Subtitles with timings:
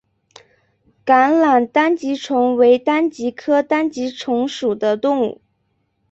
[1.05, 5.41] 橄榄单极虫为单极科单极虫属的动物。